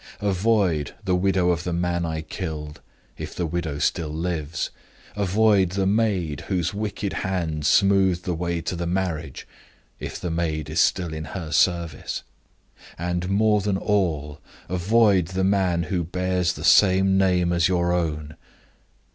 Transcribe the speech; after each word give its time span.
Avoid 0.21 0.95
the 1.05 1.13
widow 1.13 1.51
of 1.51 1.63
the 1.63 1.71
man 1.73 2.07
I 2.07 2.21
killed 2.21 2.81
if 3.19 3.35
the 3.35 3.45
widow 3.45 3.77
still 3.77 4.09
lives. 4.09 4.71
Avoid 5.15 5.73
the 5.73 5.85
maid 5.85 6.41
whose 6.47 6.73
wicked 6.73 7.13
hand 7.21 7.67
smoothed 7.67 8.23
the 8.25 8.33
way 8.33 8.61
to 8.61 8.75
the 8.75 8.87
marriage 8.87 9.47
if 9.99 10.19
the 10.19 10.31
maid 10.31 10.71
is 10.71 10.79
still 10.79 11.13
in 11.13 11.25
her 11.37 11.51
service. 11.51 12.23
And 12.97 13.29
more 13.29 13.61
than 13.61 13.77
all, 13.77 14.39
avoid 14.67 15.27
the 15.27 15.43
man 15.43 15.83
who 15.83 16.03
bears 16.03 16.53
the 16.53 16.63
same 16.65 17.15
name 17.19 17.53
as 17.53 17.67
your 17.67 17.93
own. 17.93 18.35